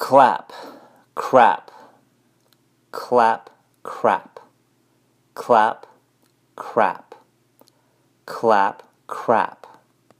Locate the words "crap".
1.14-1.70, 3.82-4.40, 6.56-7.14, 9.06-9.69